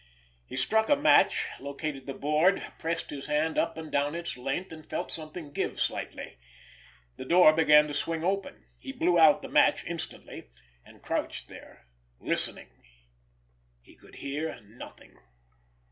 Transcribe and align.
He 0.47 0.57
struck 0.57 0.89
a 0.89 0.95
match, 0.95 1.45
located 1.59 2.07
the 2.07 2.15
board, 2.15 2.63
pressed 2.79 3.11
his 3.11 3.27
hand 3.27 3.59
up 3.59 3.77
and 3.77 3.91
down 3.91 4.15
its 4.15 4.35
length, 4.35 4.71
and 4.71 4.83
felt 4.83 5.11
something 5.11 5.51
give 5.51 5.79
slightly. 5.79 6.37
The 7.17 7.25
door 7.25 7.53
began 7.53 7.87
to 7.87 7.93
swing 7.93 8.23
open. 8.23 8.65
He 8.79 8.91
blew 8.91 9.19
out 9.19 9.43
the 9.43 9.47
match 9.47 9.85
instantly, 9.85 10.49
and, 10.83 11.03
crouched 11.03 11.49
there, 11.49 11.85
listened. 12.19 12.71
He 13.83 13.95
could 13.95 14.15
hear 14.15 14.59
nothing. 14.61 15.19